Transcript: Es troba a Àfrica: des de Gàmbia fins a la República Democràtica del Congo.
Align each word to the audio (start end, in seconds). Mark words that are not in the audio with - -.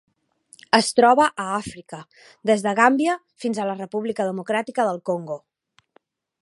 Es 0.77 0.87
troba 0.99 1.27
a 1.43 1.45
Àfrica: 1.57 1.99
des 2.51 2.65
de 2.67 2.73
Gàmbia 2.81 3.15
fins 3.45 3.61
a 3.65 3.69
la 3.73 3.77
República 3.83 4.27
Democràtica 4.31 4.87
del 4.91 5.03
Congo. 5.11 5.39